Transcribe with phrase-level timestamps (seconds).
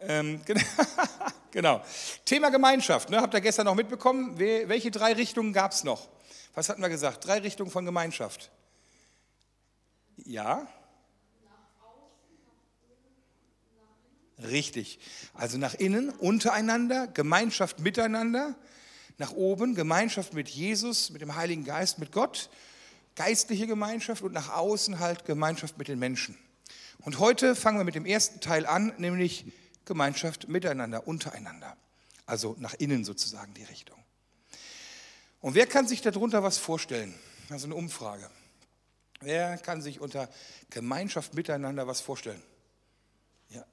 [0.00, 0.40] Ähm,
[1.50, 1.82] genau.
[2.24, 3.10] Thema Gemeinschaft.
[3.10, 3.20] Ne?
[3.20, 4.38] Habt ihr gestern noch mitbekommen?
[4.38, 6.08] Welche drei Richtungen gab es noch?
[6.54, 7.26] Was hatten wir gesagt?
[7.26, 8.50] Drei Richtungen von Gemeinschaft.
[10.24, 10.66] Ja?
[14.42, 15.00] Richtig.
[15.34, 18.54] Also nach innen, untereinander, Gemeinschaft miteinander.
[19.18, 22.50] Nach oben, Gemeinschaft mit Jesus, mit dem Heiligen Geist, mit Gott.
[23.16, 26.38] Geistliche Gemeinschaft und nach außen halt Gemeinschaft mit den Menschen.
[27.00, 29.44] Und heute fangen wir mit dem ersten Teil an, nämlich
[29.88, 31.76] Gemeinschaft miteinander, untereinander.
[32.26, 33.98] Also nach innen sozusagen die Richtung.
[35.40, 37.14] Und wer kann sich darunter was vorstellen?
[37.48, 38.30] Also eine Umfrage.
[39.20, 40.28] Wer kann sich unter
[40.70, 42.42] Gemeinschaft miteinander was vorstellen?
[43.48, 43.64] Ja,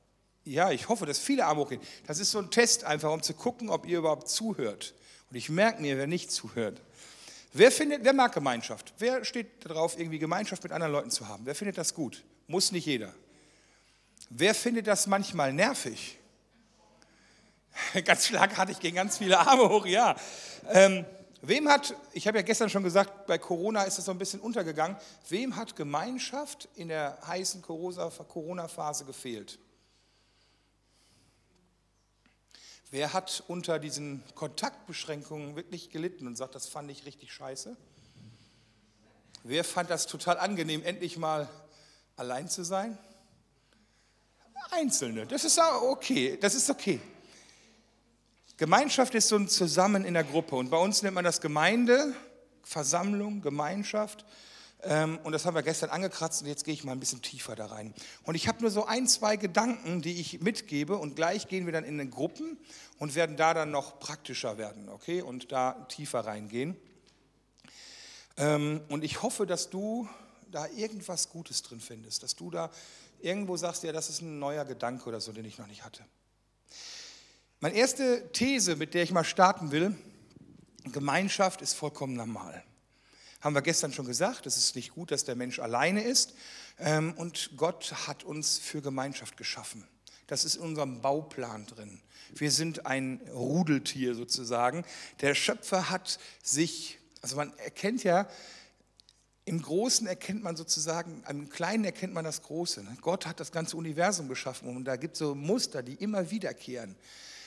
[0.43, 1.81] ja ich hoffe, dass viele Arme hochgehen.
[2.07, 4.95] Das ist so ein Test einfach, um zu gucken, ob ihr überhaupt zuhört.
[5.29, 6.81] Und ich merke mir, wer nicht zuhört.
[7.53, 8.93] Wer, findet, wer mag Gemeinschaft?
[8.97, 11.45] Wer steht darauf, irgendwie Gemeinschaft mit anderen Leuten zu haben?
[11.45, 12.23] Wer findet das gut?
[12.47, 13.13] Muss nicht jeder.
[14.29, 16.17] Wer findet das manchmal nervig?
[18.05, 20.15] Ganz schlagartig gehen ganz viele Arme hoch, ja.
[20.69, 21.05] Ähm,
[21.41, 24.39] wem hat, ich habe ja gestern schon gesagt, bei Corona ist es so ein bisschen
[24.39, 24.97] untergegangen,
[25.29, 29.59] wem hat Gemeinschaft in der heißen Corona-Phase gefehlt?
[32.91, 37.75] Wer hat unter diesen Kontaktbeschränkungen wirklich gelitten und sagt, das fand ich richtig scheiße?
[39.43, 41.49] Wer fand das total angenehm, endlich mal
[42.15, 42.97] allein zu sein?
[44.71, 45.25] Einzelne.
[45.25, 46.37] Das ist okay.
[46.39, 46.99] Das ist okay.
[48.57, 50.55] Gemeinschaft ist so ein Zusammen in der Gruppe.
[50.55, 52.13] Und bei uns nennt man das Gemeinde,
[52.63, 54.25] Versammlung, Gemeinschaft.
[54.83, 57.55] Ähm, und das haben wir gestern angekratzt und jetzt gehe ich mal ein bisschen tiefer
[57.55, 57.93] da rein.
[58.23, 61.73] Und ich habe nur so ein, zwei Gedanken, die ich mitgebe und gleich gehen wir
[61.73, 62.57] dann in den Gruppen
[62.99, 65.21] und werden da dann noch praktischer werden, okay?
[65.21, 66.77] Und da tiefer reingehen.
[68.37, 70.07] Ähm, und ich hoffe, dass du
[70.51, 72.69] da irgendwas Gutes drin findest, dass du da
[73.21, 76.03] irgendwo sagst, ja, das ist ein neuer Gedanke oder so, den ich noch nicht hatte.
[77.59, 79.95] Meine erste These, mit der ich mal starten will,
[80.91, 82.63] Gemeinschaft ist vollkommen normal.
[83.41, 86.33] Haben wir gestern schon gesagt, es ist nicht gut, dass der Mensch alleine ist.
[86.79, 89.87] Ähm, und Gott hat uns für Gemeinschaft geschaffen.
[90.27, 92.01] Das ist in unserem Bauplan drin.
[92.33, 94.83] Wir sind ein Rudeltier sozusagen.
[95.21, 98.27] Der Schöpfer hat sich, also man erkennt ja,
[99.45, 102.83] im Großen erkennt man sozusagen, im Kleinen erkennt man das Große.
[102.83, 102.97] Ne?
[103.01, 106.95] Gott hat das ganze Universum geschaffen und da gibt es so Muster, die immer wiederkehren.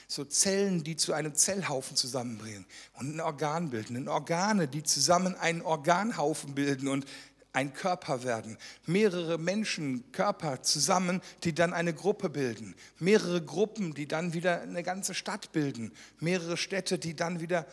[0.06, 2.64] So Zellen, die zu einem Zellhaufen zusammenbringen
[2.94, 3.97] und ein Organ bilden.
[3.97, 7.04] Und Organe, die zusammen einen Organhaufen bilden und
[7.53, 8.56] ein Körper werden.
[8.87, 12.75] Mehrere Menschen, Körper zusammen, die dann eine Gruppe bilden.
[12.98, 15.92] Mehrere Gruppen, die dann wieder eine ganze Stadt bilden.
[16.20, 17.66] Mehrere Städte, die dann wieder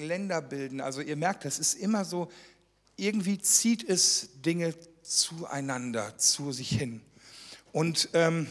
[0.00, 0.80] Länder bilden.
[0.80, 2.30] Also ihr merkt, das ist immer so
[2.96, 7.02] irgendwie zieht es Dinge zueinander, zu sich hin.
[7.72, 8.46] Und, ähm,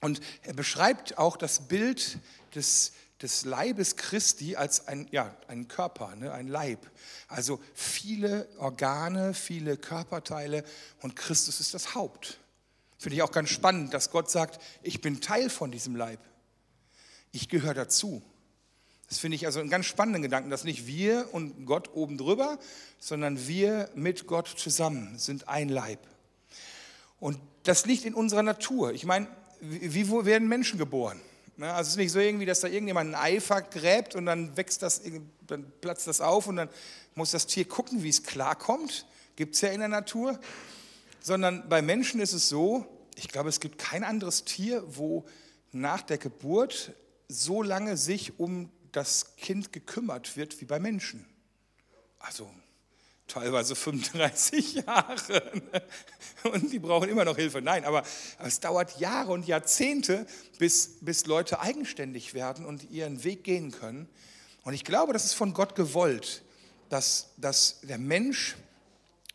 [0.00, 2.18] und er beschreibt auch das Bild
[2.54, 6.90] des, des Leibes Christi als ein, ja, ein Körper, ne, ein Leib.
[7.26, 10.64] Also viele Organe, viele Körperteile
[11.02, 12.38] und Christus ist das Haupt.
[12.98, 16.20] Finde ich auch ganz spannend, dass Gott sagt, ich bin Teil von diesem Leib.
[17.32, 18.22] Ich gehöre dazu.
[19.08, 22.58] Das finde ich also einen ganz spannenden Gedanken, dass nicht wir und Gott oben drüber,
[22.98, 26.00] sondern wir mit Gott zusammen sind ein Leib.
[27.18, 28.92] Und das liegt in unserer Natur.
[28.92, 29.26] Ich meine,
[29.60, 31.20] wie, wo werden Menschen geboren?
[31.58, 34.82] Also es ist nicht so irgendwie, dass da irgendjemand ein Eifer gräbt und dann wächst
[34.82, 35.02] das,
[35.46, 36.68] dann platzt das auf und dann
[37.14, 39.06] muss das Tier gucken, wie es klarkommt.
[39.34, 40.38] Gibt es ja in der Natur.
[41.20, 42.86] Sondern bei Menschen ist es so,
[43.16, 45.24] ich glaube, es gibt kein anderes Tier, wo
[45.72, 46.92] nach der Geburt
[47.26, 51.26] so lange sich um das Kind gekümmert wird wie bei Menschen.
[52.18, 52.50] Also
[53.28, 55.52] teilweise 35 Jahre.
[56.44, 57.62] Und die brauchen immer noch Hilfe.
[57.62, 58.02] Nein, aber
[58.38, 60.26] es dauert Jahre und Jahrzehnte,
[60.58, 64.08] bis, bis Leute eigenständig werden und ihren Weg gehen können.
[64.64, 66.42] Und ich glaube, das ist von Gott gewollt,
[66.88, 68.56] dass, dass der Mensch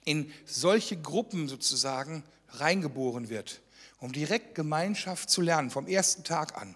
[0.05, 3.61] in solche Gruppen sozusagen reingeboren wird,
[3.99, 6.75] um direkt Gemeinschaft zu lernen, vom ersten Tag an.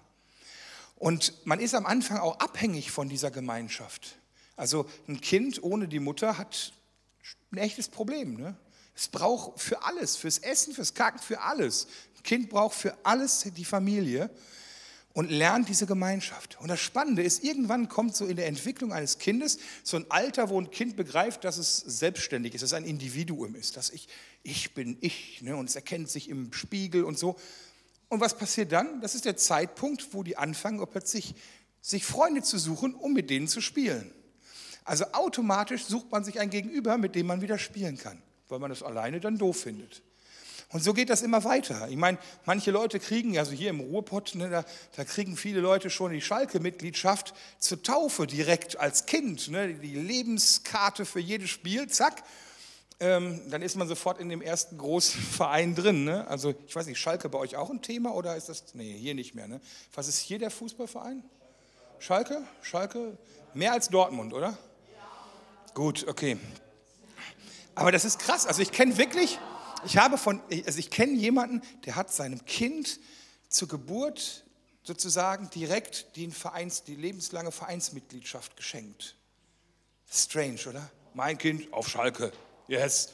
[0.97, 4.17] Und man ist am Anfang auch abhängig von dieser Gemeinschaft.
[4.55, 6.73] Also ein Kind ohne die Mutter hat
[7.51, 8.35] ein echtes Problem.
[8.35, 8.55] Ne?
[8.95, 11.87] Es braucht für alles, fürs Essen, fürs Kacken, für alles.
[12.17, 14.31] Ein Kind braucht für alles die Familie
[15.13, 16.59] und lernt diese Gemeinschaft.
[16.59, 20.49] Und das Spannende ist, irgendwann kommt so in der Entwicklung eines Kindes so ein Alter,
[20.49, 24.07] wo ein Kind begreift, dass es selbstständig ist, dass es ein Individuum ist, dass ich,
[24.41, 25.55] ich bin ich ne?
[25.55, 27.35] und es erkennt sich im Spiegel und so.
[28.09, 29.01] Und was passiert dann?
[29.01, 31.35] Das ist der Zeitpunkt, wo die anfangen, plötzlich
[31.81, 34.11] sich Freunde zu suchen, um mit denen zu spielen.
[34.85, 38.69] Also automatisch sucht man sich ein Gegenüber, mit dem man wieder spielen kann, weil man
[38.69, 40.01] das alleine dann doof findet.
[40.69, 41.87] Und so geht das immer weiter.
[41.89, 44.65] Ich meine, manche Leute kriegen, also hier im Ruhrpott, ne, da,
[44.97, 49.49] da, kriegen viele Leute schon die Schalke-Mitgliedschaft zur Taufe direkt als Kind.
[49.49, 52.23] Ne, die Lebenskarte für jedes Spiel, zack.
[52.99, 56.03] Ähm, dann ist man sofort in dem ersten großen Verein drin.
[56.03, 56.27] Ne?
[56.27, 59.13] Also ich weiß nicht, Schalke bei euch auch ein Thema oder ist das, nee, hier
[59.13, 59.47] nicht mehr.
[59.47, 59.61] Ne?
[59.93, 61.23] Was ist hier der Fußballverein?
[61.99, 62.43] Schalke?
[62.61, 63.17] Schalke?
[63.53, 64.57] Mehr als Dortmund, oder?
[65.73, 66.37] Gut, okay.
[67.75, 68.47] Aber das ist krass.
[68.47, 69.37] Also ich kenne wirklich,
[69.85, 72.99] ich habe von, also ich kenne jemanden, der hat seinem Kind
[73.47, 74.43] zur Geburt
[74.81, 79.15] sozusagen direkt die, Vereins, die lebenslange Vereinsmitgliedschaft geschenkt.
[80.09, 80.89] Strange, oder?
[81.13, 82.31] Mein Kind auf Schalke.
[82.67, 83.09] Yes.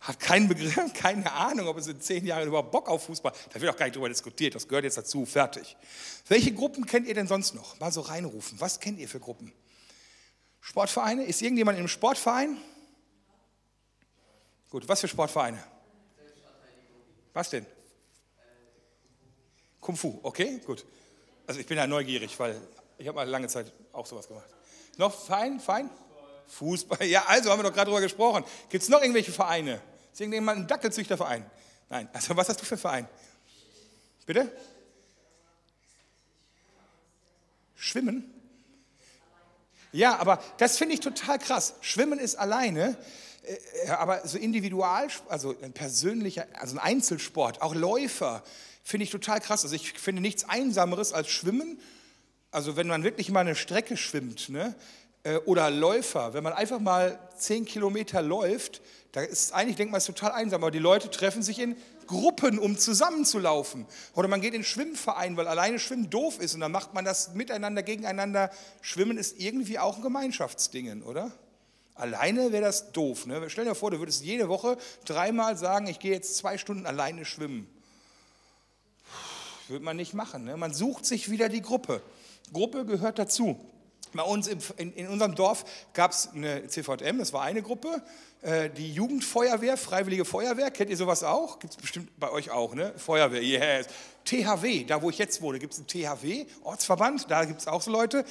[0.00, 3.32] Hat keinen Begriff, keine Ahnung, ob es in zehn Jahren überhaupt Bock auf Fußball.
[3.52, 4.54] Da wird auch gar nicht drüber diskutiert.
[4.54, 5.26] Das gehört jetzt dazu.
[5.26, 5.76] Fertig.
[6.28, 7.78] Welche Gruppen kennt ihr denn sonst noch?
[7.80, 8.60] Mal so reinrufen.
[8.60, 9.52] Was kennt ihr für Gruppen?
[10.60, 11.24] Sportvereine?
[11.24, 12.56] Ist irgendjemand in einem Sportverein?
[14.70, 15.62] Gut, was für Sportvereine?
[17.32, 17.66] Was denn?
[19.80, 20.84] Kung Fu, okay, gut.
[21.46, 22.60] Also ich bin ja neugierig, weil
[22.98, 24.48] ich habe mal lange Zeit auch sowas gemacht.
[24.96, 25.90] Noch fein, fein?
[26.48, 28.44] Fußball, ja, also haben wir doch gerade drüber gesprochen.
[28.68, 29.80] Gibt es noch irgendwelche Vereine?
[30.12, 31.44] Ist irgendjemand ein Dackelzüchterverein?
[31.88, 33.08] Nein, also was hast du für einen Verein?
[34.26, 34.50] Bitte?
[37.74, 38.32] Schwimmen?
[39.92, 41.74] Ja, aber das finde ich total krass.
[41.80, 42.96] Schwimmen ist alleine,
[43.42, 48.42] äh, aber so individual, also ein persönlicher, also ein Einzelsport, auch Läufer,
[48.82, 49.64] finde ich total krass.
[49.64, 51.80] Also ich finde nichts Einsameres als Schwimmen.
[52.50, 54.74] Also wenn man wirklich mal eine Strecke schwimmt, ne?
[55.26, 58.80] Äh, oder Läufer, wenn man einfach mal zehn Kilometer läuft,
[59.10, 61.76] da ist eigentlich, denkt man, ist total einsam, aber die Leute treffen sich in
[62.06, 63.86] Gruppen, um zusammenzulaufen.
[64.14, 67.34] Oder man geht in Schwimmverein, weil alleine Schwimmen doof ist und dann macht man das
[67.34, 68.50] miteinander, gegeneinander.
[68.80, 71.32] Schwimmen ist irgendwie auch ein Gemeinschaftsding, oder?
[71.96, 73.26] Alleine wäre das doof.
[73.26, 73.42] Ne?
[73.48, 74.76] Stell dir vor, du würdest jede Woche
[75.06, 77.66] dreimal sagen, ich gehe jetzt zwei Stunden alleine schwimmen.
[79.66, 80.44] Würde man nicht machen.
[80.44, 80.56] Ne?
[80.56, 82.02] Man sucht sich wieder die Gruppe.
[82.52, 83.58] Gruppe gehört dazu.
[84.14, 88.02] Bei uns in, in, in unserem Dorf gab es eine CVM, das war eine Gruppe,
[88.42, 91.58] äh, die Jugendfeuerwehr, Freiwillige Feuerwehr, kennt ihr sowas auch?
[91.58, 92.92] Gibt es bestimmt bei euch auch, ne?
[92.96, 93.86] Feuerwehr, yes.
[94.24, 97.82] THW, da wo ich jetzt wohne, gibt es einen THW, Ortsverband, da gibt es auch
[97.82, 98.24] so Leute.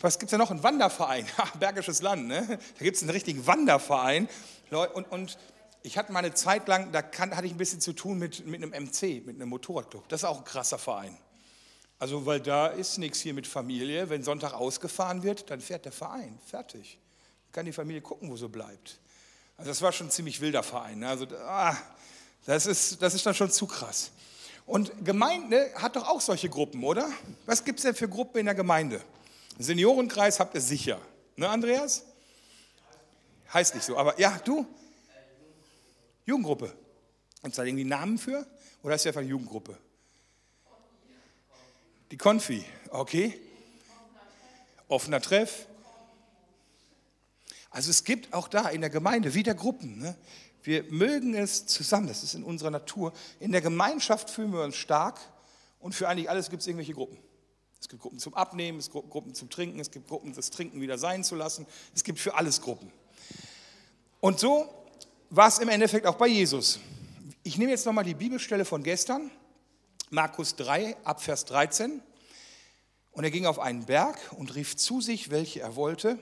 [0.00, 0.50] Was gibt es da noch?
[0.50, 1.26] Ein Wanderverein,
[1.58, 2.46] Bergisches Land, ne?
[2.78, 4.28] Da gibt es einen richtigen Wanderverein.
[4.70, 5.38] Und, und
[5.82, 8.46] ich hatte mal eine Zeit lang, da kann, hatte ich ein bisschen zu tun mit,
[8.46, 10.08] mit einem MC, mit einem Motorradclub.
[10.08, 11.16] Das ist auch ein krasser Verein.
[11.98, 14.08] Also, weil da ist nichts hier mit Familie.
[14.08, 16.38] Wenn Sonntag ausgefahren wird, dann fährt der Verein.
[16.46, 16.98] Fertig.
[17.50, 18.98] Kann die Familie gucken, wo sie bleibt.
[19.56, 21.00] Also, das war schon ein ziemlich wilder Verein.
[21.00, 21.08] Ne?
[21.08, 21.76] Also, ah,
[22.46, 24.12] das, ist, das ist dann schon zu krass.
[24.64, 27.10] Und Gemeinde hat doch auch solche Gruppen, oder?
[27.46, 29.00] Was gibt es denn für Gruppen in der Gemeinde?
[29.58, 31.00] Seniorenkreis habt ihr sicher.
[31.36, 32.04] Ne, Andreas?
[33.52, 34.66] Heißt nicht so, aber ja, du?
[36.26, 36.66] Jugendgruppe.
[37.42, 38.46] Gibt es da irgendwie Namen für?
[38.82, 39.78] Oder ist es einfach Jugendgruppe?
[42.10, 43.38] Die Konfi, okay.
[44.88, 45.66] Offener Treff.
[47.70, 49.98] Also es gibt auch da in der Gemeinde wieder Gruppen.
[49.98, 50.16] Ne?
[50.62, 53.12] Wir mögen es zusammen, das ist in unserer Natur.
[53.40, 55.20] In der Gemeinschaft fühlen wir uns stark
[55.80, 57.18] und für eigentlich alles gibt es irgendwelche Gruppen.
[57.80, 60.80] Es gibt Gruppen zum Abnehmen, es gibt Gruppen zum Trinken, es gibt Gruppen, das Trinken
[60.80, 61.66] wieder sein zu lassen.
[61.94, 62.90] Es gibt für alles Gruppen.
[64.20, 64.68] Und so
[65.30, 66.80] war es im Endeffekt auch bei Jesus.
[67.44, 69.30] Ich nehme jetzt nochmal die Bibelstelle von gestern.
[70.10, 72.02] Markus 3, Abvers 13.
[73.12, 76.18] Und er ging auf einen Berg und rief zu sich, welche er wollte.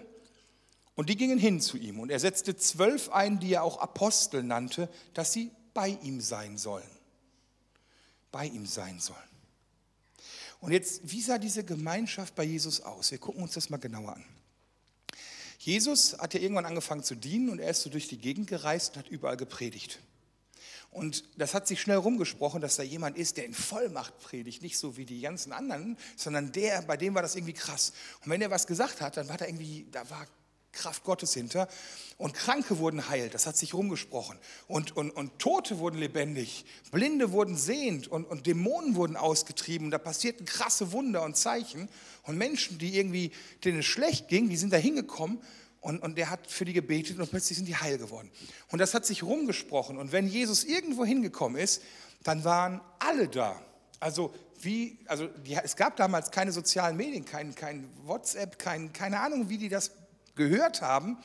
[0.94, 2.00] Und die gingen hin zu ihm.
[2.00, 6.56] Und er setzte zwölf ein, die er auch Apostel nannte, dass sie bei ihm sein
[6.56, 6.88] sollen.
[8.32, 9.18] Bei ihm sein sollen.
[10.60, 13.10] Und jetzt, wie sah diese Gemeinschaft bei Jesus aus?
[13.10, 14.24] Wir gucken uns das mal genauer an.
[15.58, 18.94] Jesus hat ja irgendwann angefangen zu dienen und er ist so durch die Gegend gereist
[18.96, 20.00] und hat überall gepredigt.
[20.96, 24.78] Und das hat sich schnell rumgesprochen, dass da jemand ist, der in Vollmacht predigt, nicht
[24.78, 27.92] so wie die ganzen anderen, sondern der, bei dem war das irgendwie krass.
[28.24, 30.26] Und wenn er was gesagt hat, dann war da irgendwie, da war
[30.72, 31.68] Kraft Gottes hinter.
[32.16, 34.38] Und Kranke wurden heilt, das hat sich rumgesprochen.
[34.68, 39.90] Und, und, und Tote wurden lebendig, Blinde wurden sehend und, und Dämonen wurden ausgetrieben.
[39.90, 41.90] Da passierten krasse Wunder und Zeichen.
[42.22, 43.32] Und Menschen, die irgendwie,
[43.64, 45.42] denen es schlecht ging, die sind da hingekommen
[45.80, 48.30] und, und der hat für die gebetet und plötzlich sind die heil geworden.
[48.70, 49.98] Und das hat sich rumgesprochen.
[49.98, 51.82] Und wenn Jesus irgendwo hingekommen ist,
[52.24, 53.60] dann waren alle da.
[54.00, 59.20] Also wie, also die, es gab damals keine sozialen Medien, kein, kein WhatsApp, kein, keine
[59.20, 59.92] Ahnung, wie die das
[60.34, 61.18] gehört haben.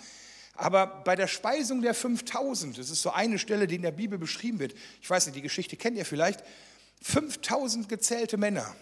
[0.53, 4.19] Aber bei der Speisung der 5000, das ist so eine Stelle, die in der Bibel
[4.19, 6.43] beschrieben wird, ich weiß nicht, die Geschichte kennt ihr vielleicht,
[7.01, 8.75] 5000 gezählte Männer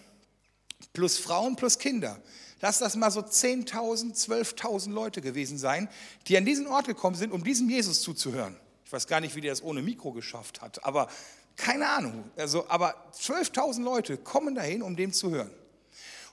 [0.94, 2.22] plus Frauen plus Kinder.
[2.62, 5.89] Lass das mal so 10.000, 12.000 Leute gewesen sein,
[6.28, 8.56] die an diesen Ort gekommen sind, um diesem Jesus zuzuhören.
[8.86, 11.08] Ich weiß gar nicht, wie der es ohne Mikro geschafft hat, aber
[11.60, 12.24] Keine Ahnung.
[12.38, 15.51] Also, aber 12.000 Leute kommen dahin, um dem zu hören.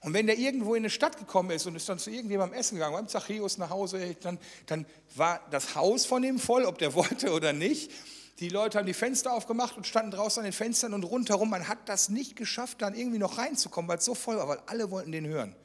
[0.00, 2.76] Und wenn der irgendwo in eine Stadt gekommen ist und ist dann zu irgendjemandem essen
[2.76, 6.95] gegangen, beim Zachäus nach Hause, dann, dann war das Haus von ihm voll, ob der
[6.95, 7.90] wollte oder nicht.
[8.38, 11.50] Die Leute haben die Fenster aufgemacht und standen draußen an den Fenstern und rundherum.
[11.50, 14.61] Man hat das nicht geschafft, dann irgendwie noch reinzukommen, weil es so voll war, weil
[14.66, 15.56] alle wollten den hören.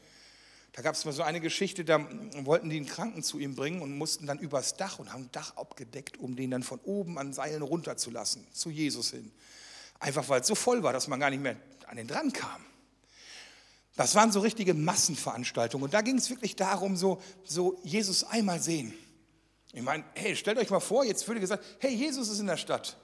[0.74, 2.00] Da gab es mal so eine Geschichte, da
[2.46, 5.32] wollten die einen Kranken zu ihm bringen und mussten dann übers Dach und haben ein
[5.32, 9.32] Dach abgedeckt, um den dann von oben an Seilen runterzulassen, zu Jesus hin.
[10.00, 12.66] Einfach weil es so voll war, dass man gar nicht mehr an den dran kam.
[13.98, 15.84] Das waren so richtige Massenveranstaltungen.
[15.84, 18.94] Und da ging es wirklich darum, so, so Jesus einmal sehen.
[19.74, 22.58] Ich meine, hey, stellt euch mal vor, jetzt würde gesagt, hey, Jesus ist in der
[22.58, 22.98] Stadt.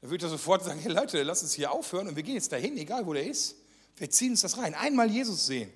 [0.00, 2.52] Da würde er sofort sagen, hey Leute, lass uns hier aufhören und wir gehen jetzt
[2.52, 3.56] dahin, egal wo der ist.
[3.96, 4.74] Wir ziehen uns das rein.
[4.74, 5.72] Einmal Jesus sehen.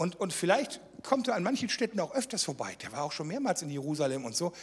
[0.00, 2.74] Und, und vielleicht kommt er an manchen Städten auch öfters vorbei.
[2.80, 4.54] Der war auch schon mehrmals in Jerusalem und so.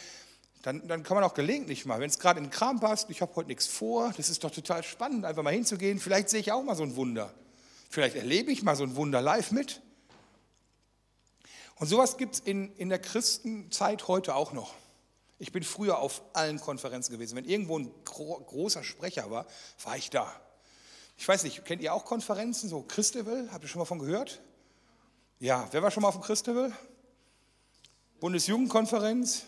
[0.62, 3.22] Dann, dann kann man auch gelegentlich mal, wenn es gerade in den Kram passt, ich
[3.22, 6.00] habe heute nichts vor, das ist doch total spannend, einfach mal hinzugehen.
[6.00, 7.32] Vielleicht sehe ich auch mal so ein Wunder.
[7.88, 9.80] Vielleicht erlebe ich mal so ein Wunder live mit.
[11.76, 14.74] Und sowas gibt es in, in der Christenzeit heute auch noch.
[15.38, 17.36] Ich bin früher auf allen Konferenzen gewesen.
[17.36, 19.46] Wenn irgendwo ein gro großer Sprecher war,
[19.84, 20.34] war ich da.
[21.16, 23.48] Ich weiß nicht, kennt ihr auch Konferenzen, so Christabel?
[23.52, 24.40] Habt ihr schon mal von gehört?
[25.40, 26.72] Ja, wer war schon mal auf dem Christabel?
[28.18, 29.44] Bundesjugendkonferenz,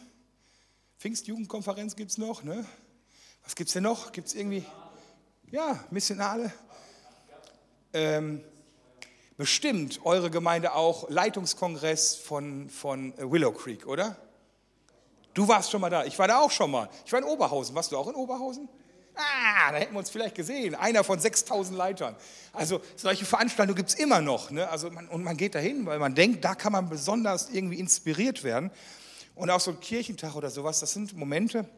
[1.00, 2.44] Pfingstjugendkonferenz gibt es noch.
[2.44, 2.64] Ne?
[3.42, 4.12] Was gibt es denn noch?
[4.12, 4.64] Gibt es irgendwie,
[5.50, 6.52] ja, Missionale?
[7.92, 8.40] Ähm,
[9.36, 14.16] bestimmt eure Gemeinde auch Leitungskongress von, von Willow Creek, oder?
[15.34, 16.04] Du warst schon mal da.
[16.04, 16.88] Ich war da auch schon mal.
[17.04, 17.74] Ich war in Oberhausen.
[17.74, 18.68] Warst du auch in Oberhausen?
[19.20, 20.74] Ah, da hätten wir uns vielleicht gesehen.
[20.74, 22.16] Einer von 6000 Leitern.
[22.52, 24.50] Also solche Veranstaltungen gibt es immer noch.
[24.50, 24.68] Ne?
[24.68, 28.42] Also man, und man geht dahin, weil man denkt, da kann man besonders irgendwie inspiriert
[28.44, 28.70] werden.
[29.34, 31.68] Und auch so ein Kirchentag oder sowas, das sind Momente,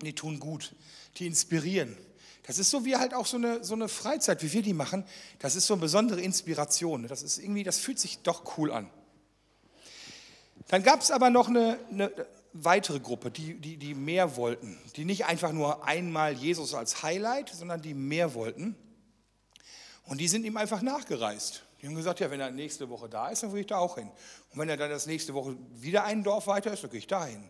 [0.00, 0.74] die tun gut,
[1.18, 1.96] die inspirieren.
[2.46, 5.04] Das ist so wie halt auch so eine, so eine Freizeit, wie wir die machen.
[5.40, 7.02] Das ist so eine besondere Inspiration.
[7.02, 7.08] Ne?
[7.08, 8.88] Das ist irgendwie, das fühlt sich doch cool an.
[10.68, 12.10] Dann gab es aber noch eine, eine,
[12.64, 17.50] weitere Gruppe, die, die, die mehr wollten, die nicht einfach nur einmal Jesus als Highlight,
[17.50, 18.76] sondern die mehr wollten.
[20.04, 21.62] Und die sind ihm einfach nachgereist.
[21.80, 23.96] Die haben gesagt, ja, wenn er nächste Woche da ist, dann will ich da auch
[23.96, 24.08] hin.
[24.52, 27.06] Und wenn er dann das nächste Woche wieder ein Dorf weiter ist, dann gehe ich
[27.06, 27.42] da hin.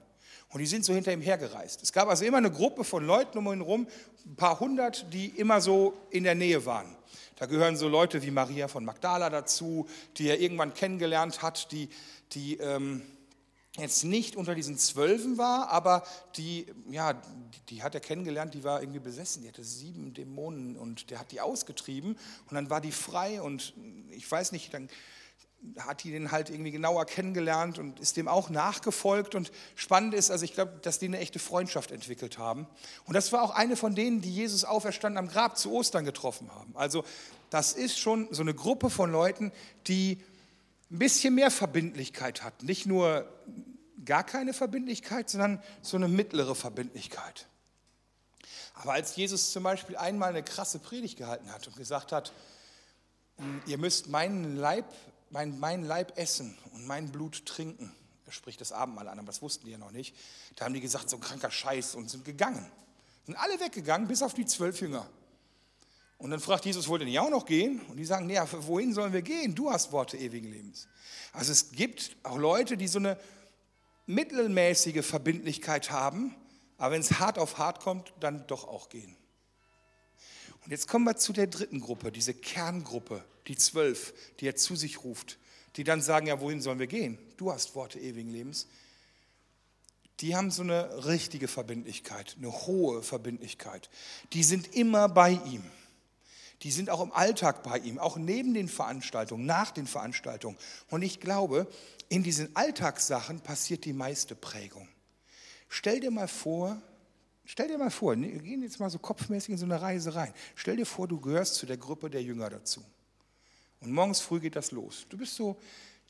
[0.50, 1.82] Und die sind so hinter ihm hergereist.
[1.82, 3.88] Es gab also immer eine Gruppe von Leuten um ihn herum,
[4.24, 6.96] ein paar hundert, die immer so in der Nähe waren.
[7.36, 9.86] Da gehören so Leute wie Maria von Magdala dazu,
[10.16, 11.88] die er irgendwann kennengelernt hat, die,
[12.32, 13.02] die ähm,
[13.76, 16.02] jetzt nicht unter diesen Zwölfen war, aber
[16.36, 17.20] die, ja, die,
[17.68, 21.32] die, hat er kennengelernt, die war irgendwie besessen, die hatte sieben Dämonen und der hat
[21.32, 22.16] die ausgetrieben
[22.48, 23.74] und dann war die frei und
[24.10, 24.88] ich weiß nicht, dann
[25.78, 29.34] hat die den halt irgendwie genauer kennengelernt und ist dem auch nachgefolgt.
[29.34, 32.66] Und spannend ist, also ich glaube, dass die eine echte Freundschaft entwickelt haben.
[33.04, 36.50] Und das war auch eine von denen, die Jesus auferstanden am Grab zu Ostern getroffen
[36.54, 36.76] haben.
[36.76, 37.04] Also
[37.50, 39.52] das ist schon so eine Gruppe von Leuten,
[39.86, 40.18] die
[40.90, 42.62] ein bisschen mehr Verbindlichkeit hat.
[42.62, 43.28] Nicht nur
[44.04, 47.46] gar keine Verbindlichkeit, sondern so eine mittlere Verbindlichkeit.
[48.74, 52.32] Aber als Jesus zum Beispiel einmal eine krasse Predigt gehalten hat und gesagt hat,
[53.38, 54.86] hm, ihr müsst meinen Leib,
[55.30, 57.92] mein, mein Leib essen und mein Blut trinken,
[58.26, 60.14] er spricht das Abendmahl an, aber das wussten die ja noch nicht,
[60.56, 62.70] da haben die gesagt, so ein kranker Scheiß und sind gegangen.
[63.24, 65.08] Sind alle weggegangen, bis auf die zwölf Jünger.
[66.18, 67.80] Und dann fragt Jesus, wollt ihr nicht auch noch gehen?
[67.88, 69.54] Und die sagen, ja, wohin sollen wir gehen?
[69.54, 70.88] Du hast Worte ewigen Lebens.
[71.32, 73.18] Also es gibt auch Leute, die so eine
[74.06, 76.34] mittelmäßige Verbindlichkeit haben,
[76.78, 79.16] aber wenn es hart auf hart kommt, dann doch auch gehen.
[80.64, 84.74] Und jetzt kommen wir zu der dritten Gruppe, diese Kerngruppe, die zwölf, die er zu
[84.74, 85.38] sich ruft,
[85.76, 87.18] die dann sagen, ja, wohin sollen wir gehen?
[87.36, 88.66] Du hast Worte ewigen Lebens.
[90.20, 93.90] Die haben so eine richtige Verbindlichkeit, eine hohe Verbindlichkeit.
[94.32, 95.62] Die sind immer bei ihm
[96.62, 100.56] die sind auch im Alltag bei ihm, auch neben den Veranstaltungen, nach den Veranstaltungen.
[100.90, 101.66] Und ich glaube,
[102.08, 104.88] in diesen Alltagssachen passiert die meiste Prägung.
[105.68, 106.80] Stell dir mal vor,
[107.44, 110.32] stell dir mal vor, wir gehen jetzt mal so kopfmäßig in so eine Reise rein.
[110.54, 112.82] Stell dir vor, du gehörst zu der Gruppe der Jünger dazu.
[113.80, 115.06] Und morgens früh geht das los.
[115.10, 115.56] Du bist so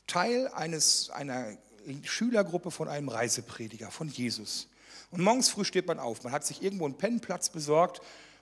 [0.05, 1.57] Teil eines, einer
[2.03, 4.69] Schülergruppe von einem Reiseprediger, von Jesus.
[5.11, 6.23] Und morgens früh steht man auf.
[6.23, 8.01] Man hat sich irgendwo einen Pennplatz besorgt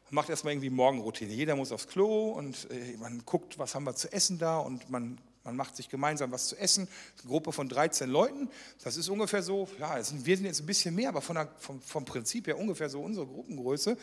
[0.10, 1.34] macht erstmal irgendwie Morgenroutine.
[1.34, 4.90] Jeder muss aufs Klo und äh, man guckt, was haben wir zu essen da und
[4.90, 6.88] man, man macht sich gemeinsam was zu essen.
[7.20, 8.50] Eine Gruppe von 13 Leuten,
[8.84, 11.50] das ist ungefähr so, ja, sind, wir sind jetzt ein bisschen mehr, aber von der,
[11.58, 13.98] vom, vom Prinzip her ungefähr so unsere Gruppengröße.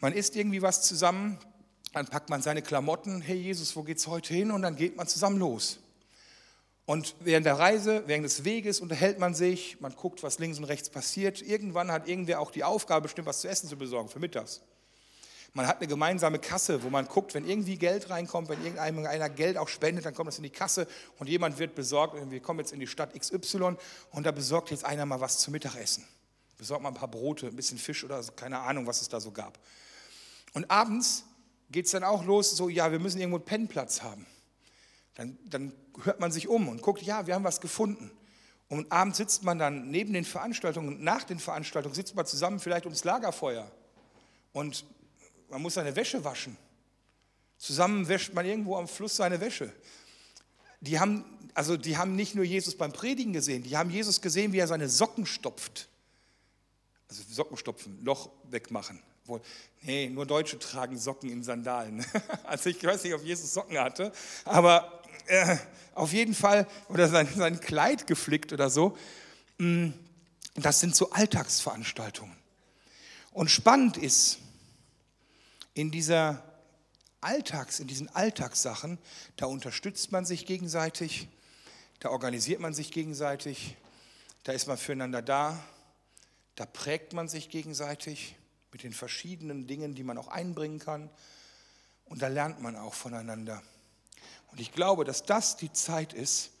[0.00, 1.38] Man isst irgendwie was zusammen,
[1.92, 4.50] dann packt man seine Klamotten, hey Jesus, wo geht's heute hin?
[4.50, 5.80] Und dann geht man zusammen los.
[6.86, 10.64] Und während der Reise, während des Weges unterhält man sich, man guckt, was links und
[10.64, 11.42] rechts passiert.
[11.42, 14.60] Irgendwann hat irgendwer auch die Aufgabe, bestimmt was zu essen zu besorgen für mittags.
[15.52, 19.56] Man hat eine gemeinsame Kasse, wo man guckt, wenn irgendwie Geld reinkommt, wenn irgendeiner Geld
[19.56, 20.86] auch spendet, dann kommt das in die Kasse
[21.18, 22.14] und jemand wird besorgt.
[22.30, 23.76] Wir kommen jetzt in die Stadt XY
[24.12, 26.04] und da besorgt jetzt einer mal was zum Mittagessen.
[26.56, 29.18] Besorgt mal ein paar Brote, ein bisschen Fisch oder so, keine Ahnung, was es da
[29.18, 29.58] so gab.
[30.52, 31.24] Und abends
[31.70, 34.26] geht es dann auch los, so, ja, wir müssen irgendwo einen Pennplatz haben.
[35.14, 38.10] Dann, dann hört man sich um und guckt, ja, wir haben was gefunden.
[38.68, 42.60] Und abends sitzt man dann neben den Veranstaltungen und nach den Veranstaltungen sitzt man zusammen
[42.60, 43.70] vielleicht ums Lagerfeuer.
[44.52, 44.84] Und
[45.50, 46.56] man muss seine Wäsche waschen.
[47.58, 49.72] Zusammen wäscht man irgendwo am Fluss seine Wäsche.
[50.80, 54.52] Die haben, also die haben nicht nur Jesus beim Predigen gesehen, die haben Jesus gesehen,
[54.52, 55.88] wie er seine Socken stopft.
[57.08, 59.02] Also Socken stopfen, Loch wegmachen.
[59.26, 59.42] Wohl,
[59.82, 62.04] nee, nur Deutsche tragen Socken in Sandalen.
[62.44, 64.12] Also ich weiß nicht, ob Jesus Socken hatte,
[64.44, 65.56] aber äh,
[65.94, 68.96] auf jeden Fall, oder sein, sein Kleid geflickt oder so.
[69.58, 69.90] Mm,
[70.54, 72.34] das sind so Alltagsveranstaltungen.
[73.32, 74.38] Und spannend ist,
[75.74, 76.44] in dieser
[77.20, 78.98] Alltags, in diesen Alltagssachen,
[79.36, 81.28] da unterstützt man sich gegenseitig,
[82.00, 83.76] da organisiert man sich gegenseitig,
[84.42, 85.62] da ist man füreinander da,
[86.54, 88.36] da prägt man sich gegenseitig
[88.72, 91.10] mit den verschiedenen Dingen, die man auch einbringen kann
[92.06, 93.62] und da lernt man auch voneinander.
[94.50, 96.52] Und ich glaube, dass das die Zeit ist,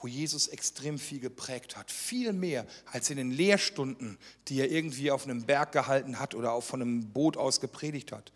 [0.00, 1.90] wo Jesus extrem viel geprägt hat.
[1.90, 6.52] Viel mehr als in den Lehrstunden, die er irgendwie auf einem Berg gehalten hat oder
[6.52, 8.32] auch von einem Boot aus gepredigt hat.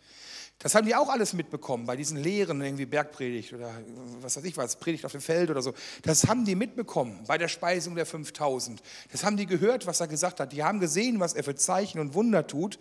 [0.59, 3.73] Das haben die auch alles mitbekommen bei diesen Lehren, irgendwie Bergpredigt oder
[4.19, 5.73] was weiß ich was, Predigt auf dem Feld oder so.
[6.01, 8.81] Das haben die mitbekommen bei der Speisung der 5000.
[9.09, 10.51] Das haben die gehört, was er gesagt hat.
[10.51, 12.77] Die haben gesehen, was er für Zeichen und Wunder tut.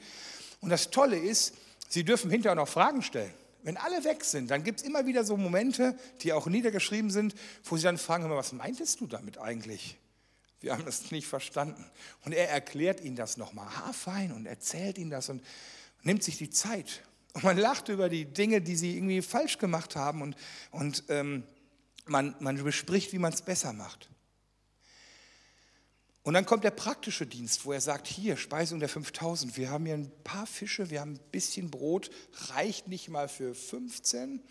[0.60, 1.54] Und das Tolle ist,
[1.88, 3.32] sie dürfen hinterher noch Fragen stellen.
[3.62, 7.34] Wenn alle weg sind, dann gibt es immer wieder so Momente, die auch niedergeschrieben sind,
[7.64, 9.98] wo sie dann fragen, was meintest du damit eigentlich?
[10.60, 11.84] Wir haben das nicht verstanden.
[12.24, 15.42] Und er erklärt ihnen das nochmal haarfein und erzählt ihnen das und
[16.02, 17.02] nimmt sich die Zeit.
[17.34, 20.36] Und man lacht über die Dinge, die sie irgendwie falsch gemacht haben und,
[20.70, 21.44] und ähm,
[22.06, 24.08] man, man bespricht, wie man es besser macht.
[26.28, 29.86] Und dann kommt der praktische Dienst, wo er sagt, hier, Speisung der 5000, wir haben
[29.86, 32.10] hier ein paar Fische, wir haben ein bisschen Brot,
[32.50, 34.42] reicht nicht mal für 15.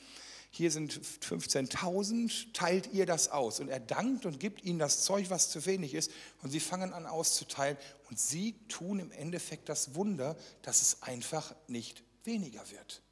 [0.50, 3.60] Hier sind 15.000, teilt ihr das aus.
[3.60, 6.10] Und er dankt und gibt ihnen das Zeug, was zu wenig ist.
[6.42, 7.78] Und sie fangen an auszuteilen.
[8.10, 13.04] Und sie tun im Endeffekt das Wunder, dass es einfach nicht weniger wird.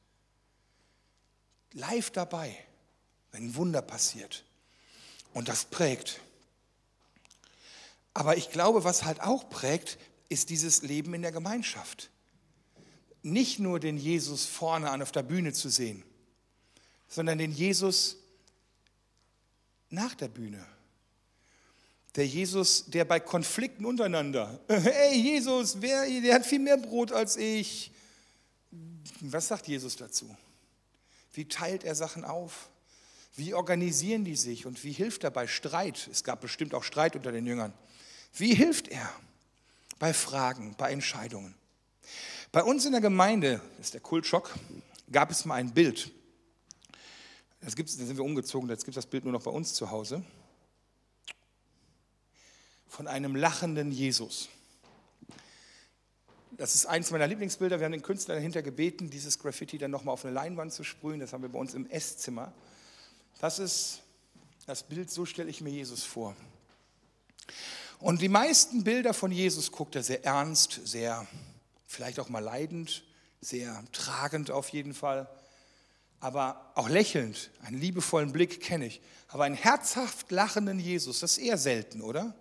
[1.74, 2.58] Live dabei,
[3.32, 4.44] wenn ein Wunder passiert.
[5.36, 6.20] Und das prägt.
[8.16, 10.00] Aber ich glaube, was halt auch prägt,
[10.30, 12.10] ist dieses Leben in der Gemeinschaft.
[13.22, 16.02] Nicht nur den Jesus vorne an auf der Bühne zu sehen,
[17.10, 18.18] sondern den Jesus
[19.90, 20.66] nach der Bühne.
[22.16, 27.36] Der Jesus, der bei Konflikten untereinander, hey Jesus, wer, der hat viel mehr Brot als
[27.36, 27.92] ich.
[29.20, 30.34] Was sagt Jesus dazu?
[31.34, 32.70] Wie teilt er Sachen auf?
[33.36, 36.08] Wie organisieren die sich und wie hilft er bei Streit?
[36.10, 37.74] Es gab bestimmt auch Streit unter den Jüngern.
[38.38, 39.10] Wie hilft er
[39.98, 41.56] bei Fragen, bei Entscheidungen?
[42.52, 44.54] Bei uns in der Gemeinde, das ist der Kultschock,
[45.12, 46.12] gab es mal ein Bild.
[47.62, 49.74] Das gibt's, da sind wir umgezogen, jetzt gibt es das Bild nur noch bei uns
[49.74, 50.24] zu Hause.
[52.88, 54.50] Von einem lachenden Jesus.
[56.52, 57.80] Das ist eines meiner Lieblingsbilder.
[57.80, 61.20] Wir haben den Künstler dahinter gebeten, dieses Graffiti dann nochmal auf eine Leinwand zu sprühen.
[61.20, 62.54] Das haben wir bei uns im Esszimmer.
[63.40, 64.02] Das ist
[64.66, 66.36] das Bild, so stelle ich mir Jesus vor.
[68.00, 71.26] Und die meisten Bilder von Jesus guckt er sehr ernst, sehr
[71.88, 73.04] vielleicht auch mal leidend,
[73.42, 75.30] sehr tragend auf jeden Fall,
[76.20, 79.02] aber auch lächelnd, einen liebevollen Blick kenne ich.
[79.28, 82.36] Aber einen herzhaft lachenden Jesus, das ist eher selten, oder?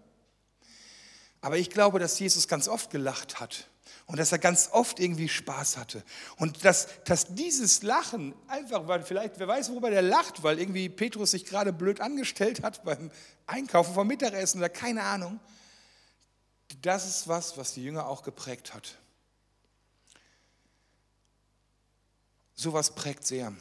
[1.40, 3.68] Aber ich glaube, dass Jesus ganz oft gelacht hat
[4.06, 6.04] und dass er ganz oft irgendwie Spaß hatte.
[6.36, 10.88] Und dass, dass dieses Lachen einfach, weil vielleicht, wer weiß, worüber der lacht, weil irgendwie
[10.88, 13.10] Petrus sich gerade blöd angestellt hat beim
[13.46, 15.40] Einkaufen vom Mittagessen oder keine Ahnung.
[16.82, 18.98] Das ist was, was die Jünger auch geprägt hat.
[22.54, 23.54] Sowas prägt sehr.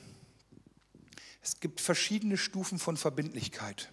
[1.42, 3.92] Es gibt verschiedene Stufen von Verbindlichkeit.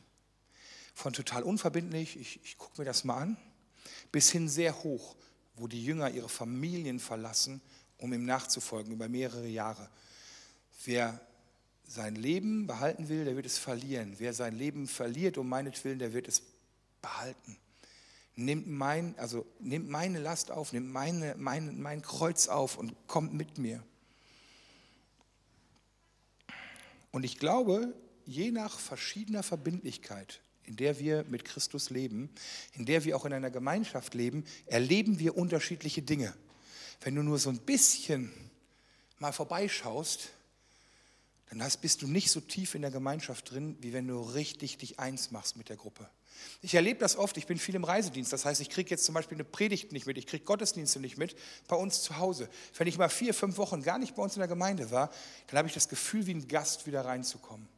[0.95, 3.37] Von total unverbindlich, ich, ich gucke mir das mal an,
[4.13, 5.17] bis hin sehr hoch
[5.61, 7.61] wo die Jünger ihre Familien verlassen,
[7.99, 9.91] um ihm nachzufolgen über mehrere Jahre.
[10.87, 11.21] Wer
[11.87, 14.15] sein Leben behalten will, der wird es verlieren.
[14.19, 16.43] Wer sein Leben verliert um meinetwillen, der wird es
[17.03, 17.59] behalten.
[18.37, 23.35] Nimmt, mein, also nimmt meine Last auf, nimmt meine, mein, mein Kreuz auf und kommt
[23.35, 23.83] mit mir.
[27.11, 27.93] Und ich glaube,
[28.25, 32.31] je nach verschiedener Verbindlichkeit in der wir mit Christus leben,
[32.75, 36.35] in der wir auch in einer Gemeinschaft leben, erleben wir unterschiedliche Dinge.
[37.01, 38.33] Wenn du nur so ein bisschen
[39.19, 40.31] mal vorbeischaust,
[41.51, 44.79] dann hast, bist du nicht so tief in der Gemeinschaft drin, wie wenn du richtig
[44.79, 46.09] dich eins machst mit der Gruppe.
[46.63, 49.15] Ich erlebe das oft, ich bin viel im Reisedienst, das heißt, ich kriege jetzt zum
[49.15, 51.37] Beispiel eine Predigt nicht mit, ich kriege Gottesdienste nicht mit
[51.69, 52.49] bei uns zu Hause.
[52.77, 55.11] Wenn ich mal vier, fünf Wochen gar nicht bei uns in der Gemeinde war,
[55.49, 57.69] dann habe ich das Gefühl, wie ein Gast wieder reinzukommen.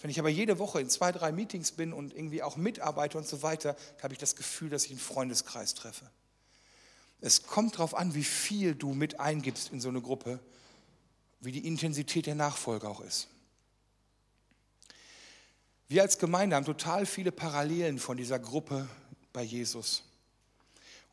[0.00, 3.26] Wenn ich aber jede Woche in zwei, drei Meetings bin und irgendwie auch mitarbeite und
[3.26, 6.10] so weiter, habe ich das Gefühl, dass ich einen Freundeskreis treffe.
[7.20, 10.38] Es kommt darauf an, wie viel du mit eingibst in so eine Gruppe,
[11.40, 13.28] wie die Intensität der Nachfolge auch ist.
[15.88, 18.88] Wir als Gemeinde haben total viele Parallelen von dieser Gruppe
[19.32, 20.02] bei Jesus.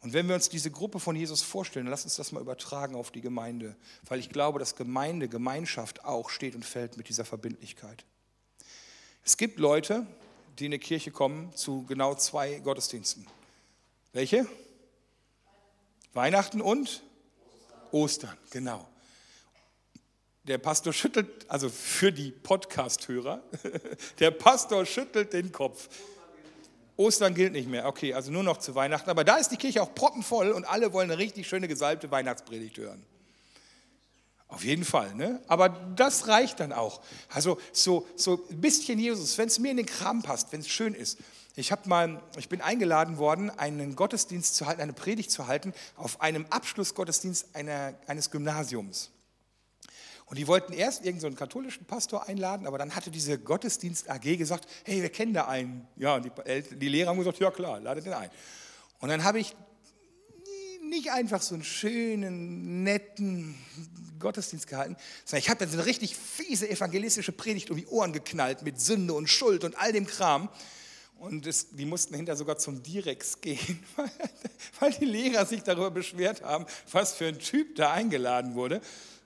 [0.02, 3.12] Und wenn wir uns diese Gruppe von Jesus vorstellen, lass uns das mal übertragen auf
[3.12, 3.78] die Gemeinde,
[4.10, 8.04] weil ich glaube, dass Gemeinde, Gemeinschaft auch steht und fällt mit dieser Verbindlichkeit.
[9.26, 10.06] Es gibt Leute,
[10.60, 13.26] die in eine Kirche kommen zu genau zwei Gottesdiensten.
[14.12, 14.46] Welche?
[16.14, 17.02] Weihnachten und
[17.92, 18.86] Ostern, genau.
[20.44, 23.42] Der Pastor schüttelt, also für die Podcast-Hörer,
[24.20, 25.88] der Pastor schüttelt den Kopf.
[26.98, 29.10] Ostern gilt nicht mehr, okay, also nur noch zu Weihnachten.
[29.10, 32.78] Aber da ist die Kirche auch proppenvoll und alle wollen eine richtig schöne gesalbte Weihnachtspredigt
[32.78, 33.06] hören.
[34.54, 35.42] Auf jeden Fall, ne?
[35.48, 37.02] Aber das reicht dann auch.
[37.30, 40.68] Also so, so ein bisschen Jesus, wenn es mir in den Kram passt, wenn es
[40.68, 41.18] schön ist.
[41.56, 46.22] Ich, mal, ich bin eingeladen worden, einen Gottesdienst zu halten, eine Predigt zu halten auf
[46.22, 49.10] einem Abschlussgottesdienst einer, eines Gymnasiums.
[50.28, 54.38] Und die wollten erst irgendeinen so katholischen Pastor einladen, aber dann hatte diese Gottesdienst AG
[54.38, 55.88] gesagt, hey, wir kennen da einen.
[55.96, 58.30] Ja, und die, die Lehrer haben gesagt, ja klar, ladet den ein.
[59.00, 59.56] Und dann habe ich
[60.90, 63.56] nicht einfach so einen schönen, netten
[64.20, 68.14] Gottesdienst gehalten, sondern ich habe dann so eine richtig fiese evangelistische Predigt um die Ohren
[68.14, 70.50] geknallt mit Sünde und Schuld und all dem Kram.
[71.20, 73.84] Und es, die mussten hinter sogar zum Direx gehen,
[74.80, 78.82] weil, die Lehrer sich darüber beschwert haben, was für ein Typ da eingeladen wurde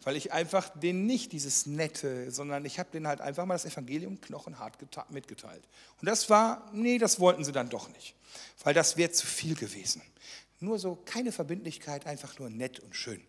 [0.08, 3.66] weil ich einfach denen nicht dieses Nette, sondern ich habe denen halt einfach mal das
[3.66, 4.78] Evangelium knochenhart
[5.12, 5.62] mitgeteilt.
[6.00, 8.16] Und das war, nee, das wollten sie dann doch nicht,
[8.64, 10.02] weil das wäre zu viel gewesen.
[10.60, 13.22] Nur so keine Verbindlichkeit, einfach nur nett und schön.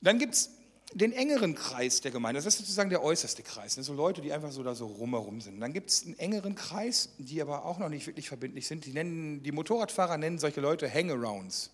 [0.00, 0.50] Dann gibt es
[0.94, 4.52] den engeren Kreis der Gemeinde, das ist sozusagen der äußerste Kreis, so Leute, die einfach
[4.52, 5.60] so da so rumherum sind.
[5.60, 8.84] Dann gibt es einen engeren Kreis, die aber auch noch nicht wirklich verbindlich sind.
[8.84, 11.70] Die, nennen, die Motorradfahrer nennen solche Leute Hangarounds.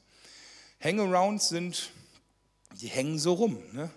[0.80, 1.90] Hangarounds sind
[2.80, 3.58] die hängen so rum.
[3.72, 3.90] Ne?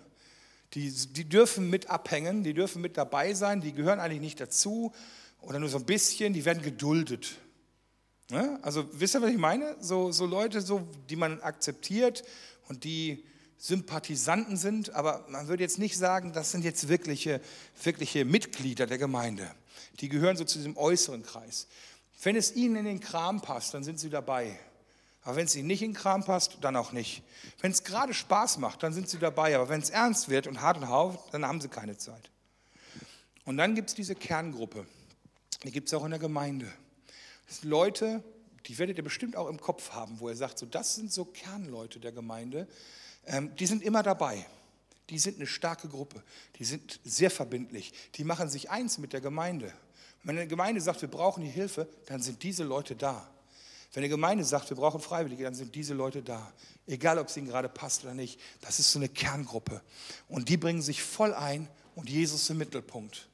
[0.74, 4.92] Die, die dürfen mit abhängen, die dürfen mit dabei sein, die gehören eigentlich nicht dazu
[5.40, 7.36] oder nur so ein bisschen, die werden geduldet.
[8.32, 8.58] Ne?
[8.62, 9.76] Also wisst ihr, was ich meine?
[9.78, 12.24] So, so Leute, so, die man akzeptiert
[12.66, 13.22] und die
[13.58, 17.42] Sympathisanten sind, aber man würde jetzt nicht sagen, das sind jetzt wirkliche,
[17.82, 19.46] wirkliche Mitglieder der Gemeinde.
[20.00, 21.68] Die gehören so zu diesem äußeren Kreis.
[22.22, 24.58] Wenn es ihnen in den Kram passt, dann sind sie dabei.
[25.24, 27.22] Aber wenn es ihnen nicht in den Kram passt, dann auch nicht.
[27.60, 29.54] Wenn es gerade Spaß macht, dann sind sie dabei.
[29.56, 32.30] Aber wenn es ernst wird und hart und hau, dann haben sie keine Zeit.
[33.44, 34.86] Und dann gibt es diese Kerngruppe.
[35.64, 36.72] Die gibt es auch in der Gemeinde.
[37.46, 38.22] Sind Leute,
[38.66, 41.24] die werdet ihr bestimmt auch im Kopf haben, wo ihr sagt, so, das sind so
[41.24, 42.68] Kernleute der Gemeinde.
[43.26, 44.46] Ähm, die sind immer dabei.
[45.10, 46.22] Die sind eine starke Gruppe.
[46.58, 47.92] Die sind sehr verbindlich.
[48.14, 49.72] Die machen sich eins mit der Gemeinde.
[50.22, 53.28] wenn eine Gemeinde sagt, wir brauchen die Hilfe, dann sind diese Leute da.
[53.92, 56.50] Wenn eine Gemeinde sagt, wir brauchen Freiwillige, dann sind diese Leute da.
[56.86, 58.40] Egal, ob es ihnen gerade passt oder nicht.
[58.62, 59.82] Das ist so eine Kerngruppe.
[60.28, 63.28] Und die bringen sich voll ein und Jesus im Mittelpunkt.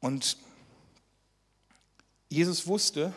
[0.00, 0.36] Und
[2.32, 3.12] Jesus wusste,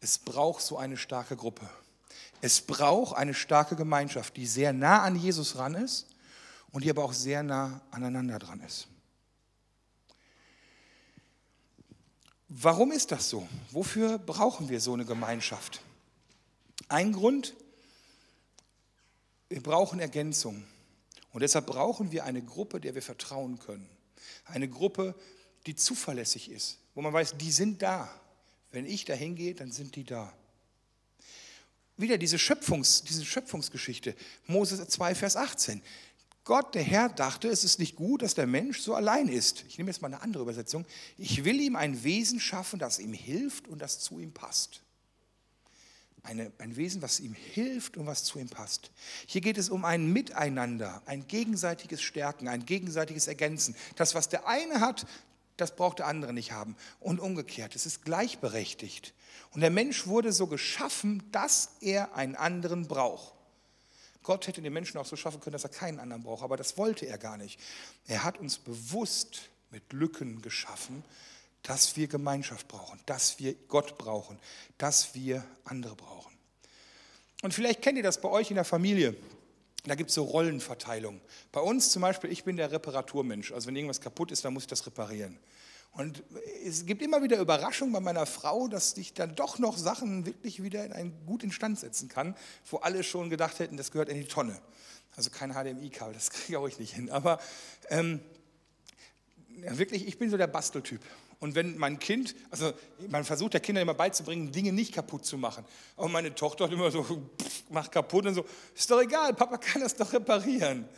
[0.00, 1.66] es braucht so eine starke Gruppe.
[2.42, 6.06] Es braucht eine starke Gemeinschaft, die sehr nah an Jesus ran ist
[6.70, 8.88] und die aber auch sehr nah aneinander dran ist.
[12.50, 13.48] Warum ist das so?
[13.70, 15.80] Wofür brauchen wir so eine Gemeinschaft?
[16.88, 17.54] Ein Grund,
[19.48, 20.62] wir brauchen Ergänzung.
[21.32, 23.88] Und deshalb brauchen wir eine Gruppe, der wir vertrauen können.
[24.44, 25.14] Eine Gruppe,
[25.64, 28.08] die zuverlässig ist, wo man weiß, die sind da.
[28.70, 30.32] Wenn ich da hingehe, dann sind die da.
[31.96, 35.80] Wieder diese, Schöpfungs, diese Schöpfungsgeschichte, Mose 2, Vers 18.
[36.44, 39.64] Gott, der Herr, dachte, es ist nicht gut, dass der Mensch so allein ist.
[39.68, 40.84] Ich nehme jetzt mal eine andere Übersetzung.
[41.16, 44.82] Ich will ihm ein Wesen schaffen, das ihm hilft und das zu ihm passt.
[46.22, 48.90] Eine, ein Wesen, was ihm hilft und was zu ihm passt.
[49.26, 53.74] Hier geht es um ein Miteinander, ein gegenseitiges Stärken, ein gegenseitiges Ergänzen.
[53.96, 55.06] Das, was der eine hat,
[55.56, 56.76] das braucht der andere nicht haben.
[57.00, 59.14] Und umgekehrt, es ist gleichberechtigt.
[59.50, 63.32] Und der Mensch wurde so geschaffen, dass er einen anderen braucht.
[64.22, 66.78] Gott hätte den Menschen auch so schaffen können, dass er keinen anderen braucht, aber das
[66.78, 67.60] wollte er gar nicht.
[68.06, 71.04] Er hat uns bewusst mit Lücken geschaffen,
[71.62, 74.38] dass wir Gemeinschaft brauchen, dass wir Gott brauchen,
[74.78, 76.32] dass wir andere brauchen.
[77.42, 79.14] Und vielleicht kennt ihr das bei euch in der Familie.
[79.84, 81.20] Da gibt es so Rollenverteilung.
[81.52, 83.52] Bei uns zum Beispiel, ich bin der Reparaturmensch.
[83.52, 85.38] Also wenn irgendwas kaputt ist, dann muss ich das reparieren.
[85.92, 86.24] Und
[86.64, 90.62] es gibt immer wieder Überraschungen bei meiner Frau, dass ich dann doch noch Sachen wirklich
[90.62, 92.34] wieder in ein gut instand setzen kann,
[92.68, 94.60] wo alle schon gedacht hätten, das gehört in die Tonne.
[95.16, 97.10] Also kein HDMI-Kabel, das kriege ich auch nicht hin.
[97.10, 97.38] Aber
[97.90, 98.20] ähm,
[99.48, 101.00] wirklich, ich bin so der Basteltyp.
[101.44, 102.72] Und wenn mein Kind, also
[103.10, 105.66] man versucht der Kinder immer beizubringen, Dinge nicht kaputt zu machen.
[105.94, 107.04] Und meine Tochter hat immer so,
[107.68, 110.88] macht kaputt und so, ist doch egal, Papa kann das doch reparieren.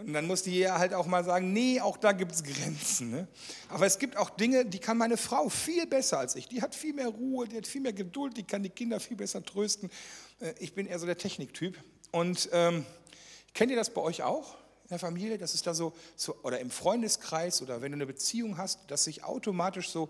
[0.00, 3.10] Und dann muss die halt auch mal sagen, nee, auch da gibt es Grenzen.
[3.10, 3.28] Ne?
[3.68, 6.48] Aber es gibt auch Dinge, die kann meine Frau viel besser als ich.
[6.48, 9.18] Die hat viel mehr Ruhe, die hat viel mehr Geduld, die kann die Kinder viel
[9.18, 9.90] besser trösten.
[10.40, 11.76] Äh, ich bin eher so der Techniktyp.
[12.10, 12.86] Und ähm,
[13.52, 14.56] kennt ihr das bei euch auch?
[14.94, 18.56] Der Familie, dass es da so, so, oder im Freundeskreis oder wenn du eine Beziehung
[18.58, 20.08] hast, dass sich automatisch so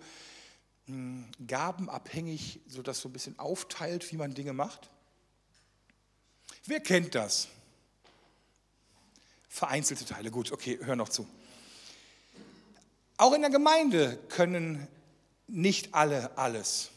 [0.87, 4.91] mh, hm, gabenabhängig so das so ein bisschen aufteilt, wie man Dinge macht?
[6.67, 7.49] Wer kennt das?
[9.49, 11.27] Vereinzelte Teile, gut, okay, hör noch zu.
[13.17, 14.89] Auch in der Gemeinde können
[15.47, 16.91] nicht alle alles.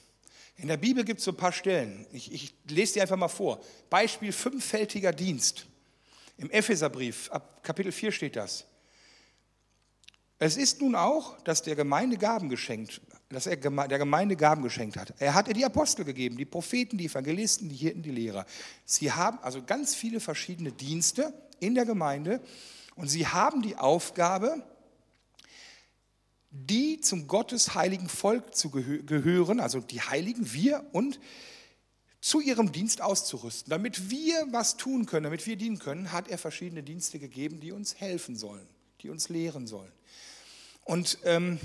[0.57, 2.07] In der Bibel gibt es so ein paar Stellen.
[2.11, 3.61] Ich, ich lese dir einfach mal vor.
[3.91, 5.66] Beispiel fünffältiger Dienst.
[6.37, 8.65] Im Epheserbrief, ab Kapitel 4 steht das.
[10.39, 14.95] Es ist nun auch, dass der Gemeinde Gaben geschenkt, dass er der Gemeinde Gaben geschenkt
[14.95, 15.15] hat.
[15.17, 18.45] Er hat ihr die Apostel gegeben, die Propheten, die Evangelisten, die Hirten, die Lehrer.
[18.85, 22.39] Sie haben also ganz viele verschiedene Dienste in der Gemeinde
[22.95, 24.63] und sie haben die Aufgabe,
[26.51, 31.19] die zum Gottes heiligen Volk zu gehören, also die Heiligen, wir und
[32.21, 33.69] zu ihrem Dienst auszurüsten.
[33.69, 37.71] Damit wir was tun können, damit wir dienen können, hat er verschiedene Dienste gegeben, die
[37.71, 38.67] uns helfen sollen,
[39.01, 39.91] die uns lehren sollen.
[40.83, 41.59] Und ähm,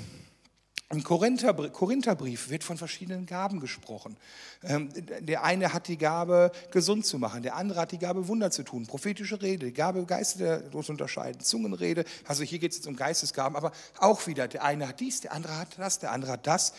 [0.92, 4.18] im Korintherbrief wird von verschiedenen Gaben gesprochen.
[4.62, 8.50] Ähm, der eine hat die Gabe, gesund zu machen, der andere hat die Gabe, Wunder
[8.50, 12.04] zu tun, prophetische Rede, die Gabe, Geister zu unterscheiden, Zungenrede.
[12.26, 15.32] Also hier geht es jetzt um Geistesgaben, aber auch wieder, der eine hat dies, der
[15.32, 16.74] andere hat das, der andere hat das.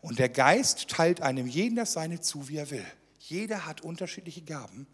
[0.00, 2.86] Und der Geist teilt einem jeden das Seine zu, wie er will.
[3.28, 4.86] Jeder hat unterschiedliche Gaben,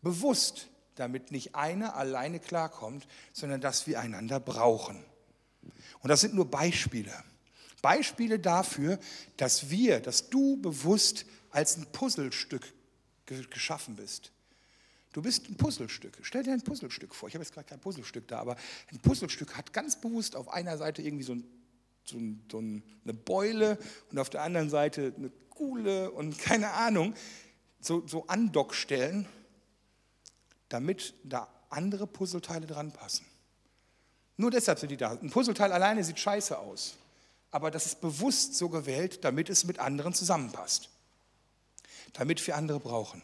[0.00, 5.04] bewusst, damit nicht einer alleine klarkommt, sondern dass wir einander brauchen.
[6.00, 7.12] Und das sind nur Beispiele.
[7.82, 8.98] Beispiele dafür,
[9.36, 12.72] dass wir, dass du bewusst als ein Puzzlestück
[13.26, 14.32] geschaffen bist.
[15.12, 16.18] Du bist ein Puzzlestück.
[16.22, 17.28] Stell dir ein Puzzlestück vor.
[17.28, 18.56] Ich habe jetzt gerade kein Puzzlestück da, aber
[18.90, 21.44] ein Puzzlestück hat ganz bewusst auf einer Seite irgendwie so, ein,
[22.04, 23.78] so, ein, so eine Beule
[24.10, 27.14] und auf der anderen Seite eine Kuhle und keine Ahnung
[27.84, 29.26] so, so Andockstellen,
[30.68, 33.26] damit da andere Puzzleteile dran passen.
[34.36, 35.12] Nur deshalb sind die da.
[35.12, 36.96] Ein Puzzleteil alleine sieht scheiße aus,
[37.50, 40.88] aber das ist bewusst so gewählt, damit es mit anderen zusammenpasst,
[42.14, 43.22] damit wir andere brauchen.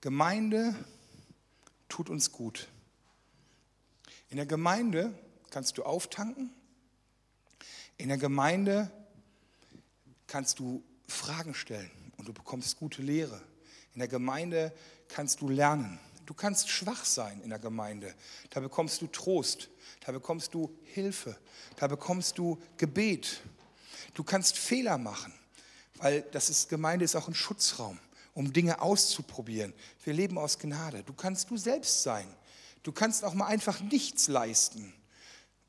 [0.00, 0.74] Gemeinde
[1.88, 2.68] tut uns gut.
[4.30, 5.12] In der Gemeinde
[5.50, 6.52] kannst du auftanken,
[7.98, 8.90] in der Gemeinde
[10.26, 13.40] kannst du Fragen stellen und du bekommst gute Lehre.
[13.94, 14.72] In der Gemeinde
[15.08, 15.98] kannst du lernen.
[16.26, 18.14] Du kannst schwach sein in der Gemeinde.
[18.50, 19.70] Da bekommst du Trost.
[20.04, 21.36] Da bekommst du Hilfe.
[21.76, 23.40] Da bekommst du Gebet.
[24.14, 25.32] Du kannst Fehler machen,
[25.96, 27.98] weil das ist, Gemeinde ist auch ein Schutzraum,
[28.34, 29.72] um Dinge auszuprobieren.
[30.04, 31.02] Wir leben aus Gnade.
[31.04, 32.26] Du kannst du selbst sein.
[32.82, 34.92] Du kannst auch mal einfach nichts leisten.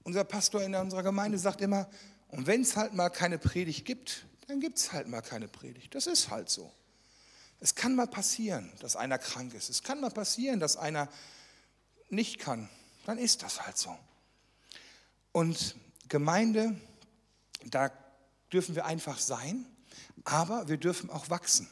[0.04, 1.90] Unser Pastor in unserer Gemeinde sagt immer,
[2.30, 5.96] und wenn es halt mal keine Predigt gibt, dann gibt es halt mal keine Predigt.
[5.96, 6.72] Das ist halt so.
[7.60, 9.70] Es kann mal passieren, dass einer krank ist.
[9.70, 11.10] Es kann mal passieren, dass einer
[12.10, 12.70] nicht kann.
[13.06, 13.98] Dann ist das halt so.
[15.32, 15.76] Und
[16.08, 16.80] Gemeinde,
[17.66, 17.92] da
[18.52, 19.66] dürfen wir einfach sein,
[20.23, 21.67] aber wir dürfen auch wachsen.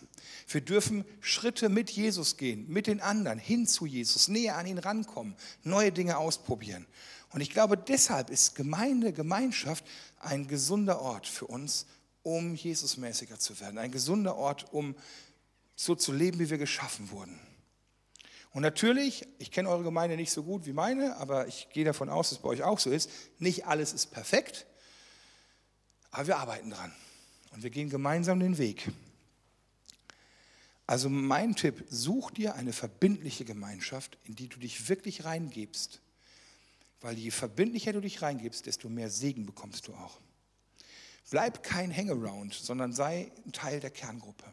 [0.48, 4.78] Wir dürfen Schritte mit Jesus gehen, mit den anderen, hin zu Jesus, näher an ihn
[4.78, 6.86] rankommen, neue Dinge ausprobieren.
[7.32, 9.84] Und ich glaube, deshalb ist Gemeinde, Gemeinschaft
[10.20, 11.86] ein gesunder Ort für uns,
[12.24, 13.78] um Jesusmäßiger zu werden.
[13.78, 14.96] Ein gesunder Ort, um
[15.76, 17.40] so zu leben, wie wir geschaffen wurden.
[18.52, 22.08] Und natürlich, ich kenne eure Gemeinde nicht so gut wie meine, aber ich gehe davon
[22.08, 23.10] aus, dass es bei euch auch so ist.
[23.38, 24.66] Nicht alles ist perfekt,
[26.12, 26.94] aber wir arbeiten dran.
[27.56, 28.92] Und wir gehen gemeinsam den Weg.
[30.86, 36.00] Also mein Tipp, such dir eine verbindliche Gemeinschaft, in die du dich wirklich reingibst
[37.06, 40.20] weil je verbindlicher du dich reingibst, desto mehr Segen bekommst du auch.
[41.30, 44.52] Bleib kein Hangaround, sondern sei ein Teil der Kerngruppe.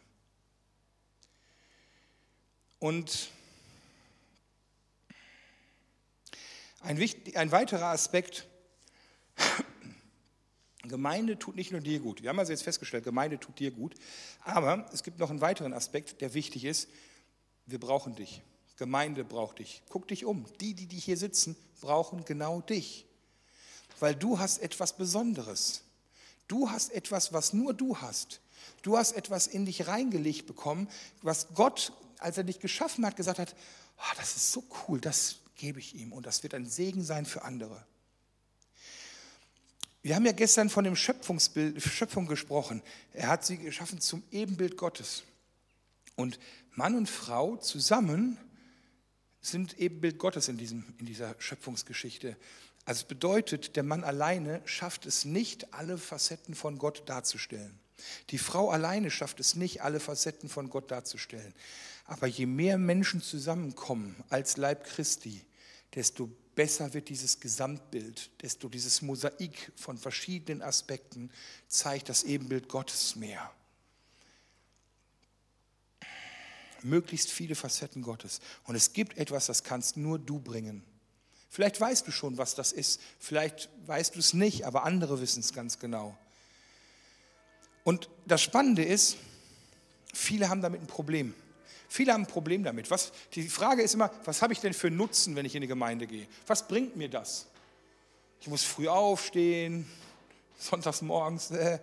[2.77, 3.31] Und
[6.81, 8.47] ein, wichtig, ein weiterer Aspekt,
[10.83, 12.21] Gemeinde tut nicht nur dir gut.
[12.21, 13.95] Wir haben also jetzt festgestellt, Gemeinde tut dir gut.
[14.41, 16.89] Aber es gibt noch einen weiteren Aspekt, der wichtig ist.
[17.65, 18.41] Wir brauchen dich.
[18.77, 19.81] Gemeinde braucht dich.
[19.89, 20.45] Guck dich um.
[20.59, 23.05] Die, die, die hier sitzen, brauchen genau dich.
[23.99, 25.83] Weil du hast etwas Besonderes.
[26.47, 28.41] Du hast etwas, was nur du hast.
[28.81, 30.89] Du hast etwas in dich reingelegt bekommen,
[31.21, 33.55] was Gott, als er dich geschaffen hat, gesagt hat,
[33.97, 37.25] oh, das ist so cool, das gebe ich ihm und das wird ein Segen sein
[37.25, 37.85] für andere.
[40.03, 42.81] Wir haben ja gestern von dem Schöpfungsbild, Schöpfung gesprochen.
[43.13, 45.23] Er hat sie geschaffen zum Ebenbild Gottes.
[46.15, 46.39] Und
[46.71, 48.37] Mann und Frau zusammen
[49.39, 52.35] sind Ebenbild Gottes in, diesem, in dieser Schöpfungsgeschichte.
[52.83, 57.79] Also es bedeutet, der Mann alleine schafft es nicht, alle Facetten von Gott darzustellen.
[58.29, 61.53] Die Frau alleine schafft es nicht, alle Facetten von Gott darzustellen.
[62.03, 65.45] Aber je mehr Menschen zusammenkommen als Leib Christi,
[65.95, 71.31] desto besser wird dieses Gesamtbild, desto dieses Mosaik von verschiedenen Aspekten
[71.67, 73.51] zeigt das Ebenbild Gottes mehr.
[76.81, 78.41] Möglichst viele Facetten Gottes.
[78.65, 80.83] Und es gibt etwas, das kannst nur du bringen.
[81.49, 82.99] Vielleicht weißt du schon, was das ist.
[83.19, 86.17] Vielleicht weißt du es nicht, aber andere wissen es ganz genau.
[87.83, 89.17] Und das Spannende ist,
[90.13, 91.33] viele haben damit ein Problem.
[91.93, 92.89] Viele haben ein Problem damit.
[92.89, 95.67] Was, die Frage ist immer, was habe ich denn für Nutzen, wenn ich in die
[95.67, 96.25] Gemeinde gehe?
[96.47, 97.45] Was bringt mir das?
[98.41, 99.87] Ich muss früh aufstehen,
[100.57, 101.51] sonntags morgens.
[101.51, 101.77] Äh,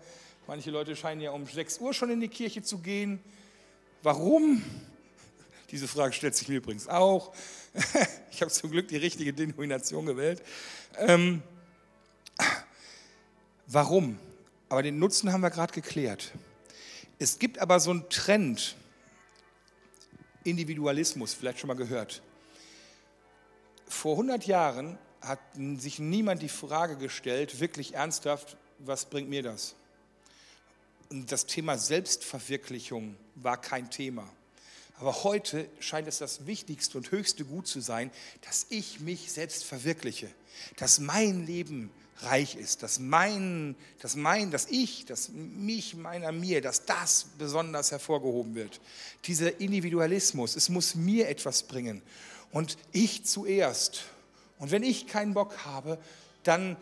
[0.48, 3.20] manche Leute scheinen ja um 6 Uhr schon in die Kirche zu gehen.
[4.02, 4.64] Warum?
[5.70, 7.32] Diese Frage stellt sich mir übrigens auch.
[8.32, 10.42] Ich habe zum Glück die richtige Denomination gewählt.
[10.96, 11.42] Ähm,
[13.66, 14.18] warum?
[14.68, 16.32] Aber den Nutzen haben wir gerade geklärt.
[17.20, 18.76] Es gibt aber so einen Trend,
[20.44, 22.22] Individualismus, vielleicht schon mal gehört.
[23.86, 25.40] Vor 100 Jahren hat
[25.76, 29.74] sich niemand die Frage gestellt, wirklich ernsthaft, was bringt mir das?
[31.10, 34.28] Und das Thema Selbstverwirklichung war kein Thema.
[34.96, 38.10] Aber heute scheint es das wichtigste und höchste Gut zu sein,
[38.42, 40.28] dass ich mich selbst verwirkliche,
[40.76, 41.90] dass mein Leben
[42.24, 47.90] reich ist, dass mein, dass mein, dass ich, dass mich, meiner, mir, dass das besonders
[47.90, 48.80] hervorgehoben wird.
[49.26, 52.02] Dieser Individualismus, es muss mir etwas bringen
[52.52, 54.04] und ich zuerst.
[54.58, 55.98] Und wenn ich keinen Bock habe,
[56.42, 56.76] dann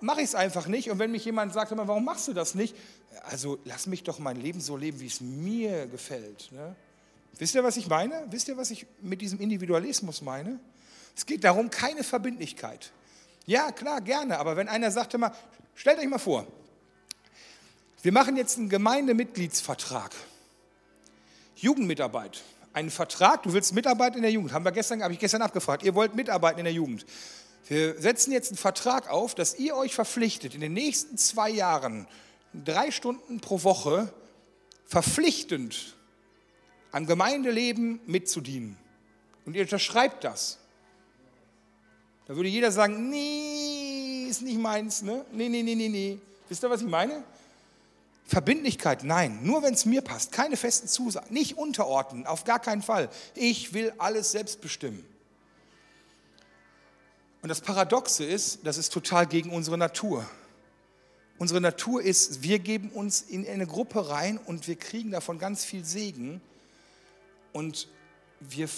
[0.00, 0.90] mache ich es einfach nicht.
[0.90, 2.76] Und wenn mich jemand sagt, warum machst du das nicht?
[3.24, 6.50] Also lass mich doch mein Leben so leben, wie es mir gefällt.
[6.52, 6.74] Ne?
[7.38, 8.26] Wisst ihr, was ich meine?
[8.30, 10.60] Wisst ihr, was ich mit diesem Individualismus meine?
[11.16, 12.92] Es geht darum, keine Verbindlichkeit.
[13.46, 14.38] Ja, klar, gerne.
[14.38, 15.34] Aber wenn einer sagt immer,
[15.74, 16.46] stellt euch mal vor,
[18.02, 20.12] wir machen jetzt einen Gemeindemitgliedsvertrag.
[21.56, 22.42] Jugendmitarbeit.
[22.72, 24.52] Einen Vertrag, du willst mitarbeiten in der Jugend.
[24.52, 25.82] Haben wir gestern, habe ich gestern abgefragt.
[25.82, 27.04] Ihr wollt mitarbeiten in der Jugend.
[27.68, 32.08] Wir setzen jetzt einen Vertrag auf, dass ihr euch verpflichtet, in den nächsten zwei Jahren
[32.52, 34.12] drei Stunden pro Woche
[34.86, 35.96] verpflichtend
[36.90, 38.76] am Gemeindeleben mitzudienen.
[39.44, 40.58] Und ihr unterschreibt das.
[42.26, 45.24] Da würde jeder sagen, nee, ist nicht meins, ne?
[45.32, 46.18] Nee, nee, nee, nee, nee.
[46.48, 47.24] Wisst ihr, was ich meine?
[48.26, 52.80] Verbindlichkeit, nein, nur wenn es mir passt, keine festen Zusagen, nicht unterordnen, auf gar keinen
[52.80, 53.10] Fall.
[53.34, 55.04] Ich will alles selbst bestimmen.
[57.42, 60.24] Und das Paradoxe ist, das ist total gegen unsere Natur.
[61.38, 65.64] Unsere Natur ist, wir geben uns in eine Gruppe rein und wir kriegen davon ganz
[65.64, 66.40] viel Segen.
[67.52, 67.88] Und
[68.38, 68.68] wir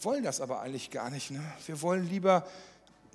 [0.00, 1.30] wollen das aber eigentlich gar nicht.
[1.30, 1.42] Ne?
[1.66, 2.46] Wir wollen lieber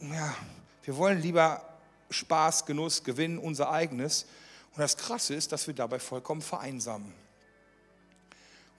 [0.02, 0.36] ja,
[0.84, 1.64] wir wollen lieber
[2.10, 4.26] Spaß, Genuss, Gewinn, unser eigenes.
[4.72, 7.14] Und das Krasse ist, dass wir dabei vollkommen vereinsamen.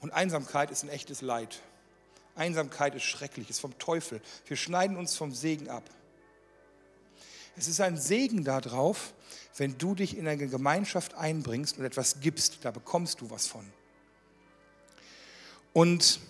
[0.01, 1.61] Und Einsamkeit ist ein echtes Leid.
[2.35, 4.21] Einsamkeit ist schrecklich, ist vom Teufel.
[4.47, 5.85] Wir schneiden uns vom Segen ab.
[7.57, 9.13] Es ist ein Segen darauf,
[9.57, 13.71] wenn du dich in eine Gemeinschaft einbringst und etwas gibst, da bekommst du was von.
[15.73, 16.21] Und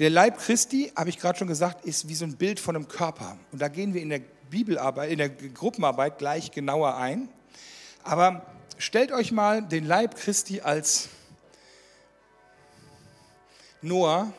[0.00, 2.88] der Leib Christi, habe ich gerade schon gesagt, ist wie so ein Bild von einem
[2.88, 3.36] Körper.
[3.52, 7.28] Und da gehen wir in der Bibelarbeit, in der Gruppenarbeit gleich genauer ein.
[8.02, 8.46] Aber
[8.78, 11.10] stellt euch mal den Leib Christi als
[13.82, 14.32] Noah.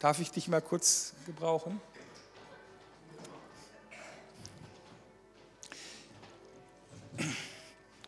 [0.00, 1.80] Darf ich dich mal kurz gebrauchen?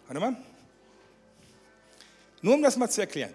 [0.09, 0.37] Warte mal.
[2.41, 3.33] Nur um das mal zu erklären.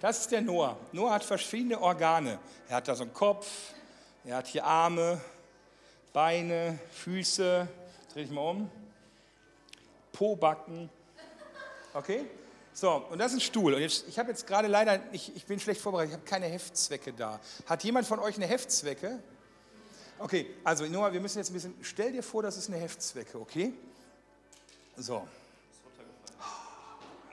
[0.00, 0.76] Das ist der Noah.
[0.92, 2.38] Noah hat verschiedene Organe.
[2.68, 3.46] Er hat da so einen Kopf,
[4.24, 5.20] er hat hier Arme,
[6.12, 7.66] Beine, Füße,
[8.12, 8.70] dreh ich mal um,
[10.12, 10.90] Pobacken.
[11.94, 12.26] Okay?
[12.74, 13.72] So, und das ist ein Stuhl.
[13.72, 16.46] Und jetzt, ich habe jetzt gerade leider, ich, ich bin schlecht vorbereitet, ich habe keine
[16.46, 17.40] Heftzwecke da.
[17.66, 19.18] Hat jemand von euch eine Heftzwecke?
[20.18, 23.38] Okay, also Noah, wir müssen jetzt ein bisschen, stell dir vor, das ist eine Heftzwecke,
[23.38, 23.72] okay?
[24.96, 25.26] So.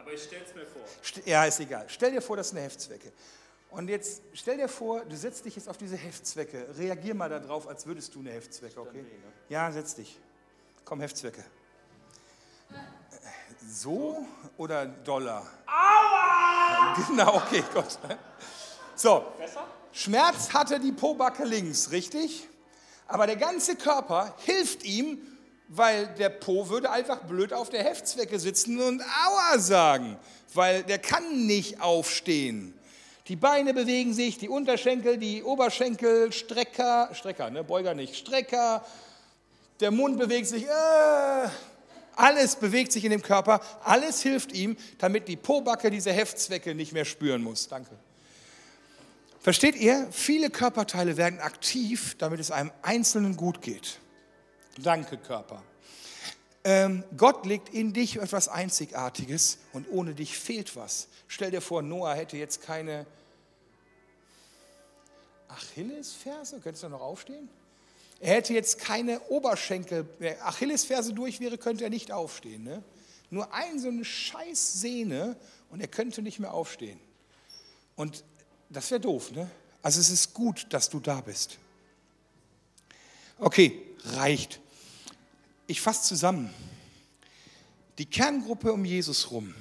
[0.03, 0.81] Aber ich stell's mir vor.
[1.25, 1.85] Ja, ist egal.
[1.87, 3.13] Stell dir vor, das ist eine Heftzwecke.
[3.69, 6.67] Und jetzt stell dir vor, du setzt dich jetzt auf diese Heftzwecke.
[6.77, 9.05] Reagier mal darauf, als würdest du eine Heftzwecke, okay?
[9.47, 10.19] Ja, setz dich.
[10.83, 11.43] Komm, Heftzwecke.
[13.65, 14.27] So
[14.57, 15.49] oder Dollar?
[15.65, 16.95] Aua!
[17.07, 17.97] Genau, okay, Gott.
[18.93, 19.65] So, Besser?
[19.93, 22.47] Schmerz hatte die Pobacke links, richtig?
[23.07, 25.32] Aber der ganze Körper hilft ihm,
[25.75, 30.17] weil der Po würde einfach blöd auf der Heftzwecke sitzen und Aua sagen,
[30.53, 32.75] weil der kann nicht aufstehen.
[33.27, 38.85] Die Beine bewegen sich, die Unterschenkel, die Oberschenkel, Strecker, Strecker, ne, Beuger nicht, Strecker,
[39.79, 41.49] der Mund bewegt sich, äh,
[42.15, 46.93] alles bewegt sich in dem Körper, alles hilft ihm, damit die Pobacke diese Heftzwecke nicht
[46.93, 47.67] mehr spüren muss.
[47.67, 47.91] Danke.
[49.39, 50.07] Versteht ihr?
[50.11, 53.99] Viele Körperteile werden aktiv, damit es einem Einzelnen gut geht.
[54.77, 55.61] Danke, Körper.
[56.63, 61.07] Ähm, Gott legt in dich etwas Einzigartiges und ohne dich fehlt was.
[61.27, 63.05] Stell dir vor, Noah hätte jetzt keine
[65.49, 66.59] Achillesferse.
[66.61, 67.49] Könntest du noch aufstehen?
[68.19, 70.07] Er hätte jetzt keine Oberschenkel.
[70.19, 72.63] Wenn Achillesferse durch wäre, könnte er nicht aufstehen.
[72.63, 72.81] Ne?
[73.29, 75.35] Nur ein so eine scheiß Sehne
[75.69, 76.99] und er könnte nicht mehr aufstehen.
[77.95, 78.23] Und
[78.69, 79.49] das wäre doof, ne?
[79.81, 81.57] Also es ist gut, dass du da bist.
[83.37, 84.61] Okay, reicht.
[85.67, 86.49] Ich fasse zusammen.
[87.97, 89.53] Die Kerngruppe um Jesus rum,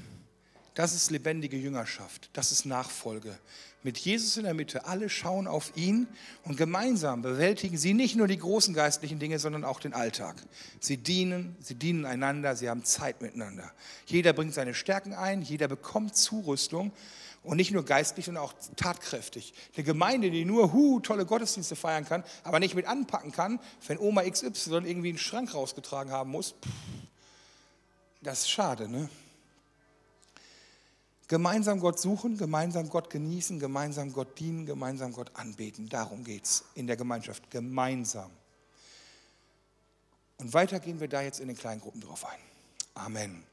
[0.74, 3.38] das ist lebendige Jüngerschaft, das ist Nachfolge.
[3.84, 6.06] Mit Jesus in der Mitte, alle schauen auf ihn
[6.44, 10.36] und gemeinsam bewältigen sie nicht nur die großen geistlichen Dinge, sondern auch den Alltag.
[10.80, 13.70] Sie dienen, sie dienen einander, sie haben Zeit miteinander.
[14.06, 16.92] Jeder bringt seine Stärken ein, jeder bekommt Zurüstung
[17.42, 19.52] und nicht nur geistlich, sondern auch tatkräftig.
[19.74, 23.98] Eine Gemeinde, die nur hu, tolle Gottesdienste feiern kann, aber nicht mit anpacken kann, wenn
[23.98, 26.68] Oma XY irgendwie einen Schrank rausgetragen haben muss, pff,
[28.22, 29.08] das ist schade, ne?
[31.28, 35.88] Gemeinsam Gott suchen, gemeinsam Gott genießen, gemeinsam Gott dienen, gemeinsam Gott anbeten.
[35.88, 37.50] Darum geht es in der Gemeinschaft.
[37.50, 38.30] Gemeinsam.
[40.36, 42.38] Und weiter gehen wir da jetzt in den kleinen Gruppen drauf ein.
[42.94, 43.44] Amen.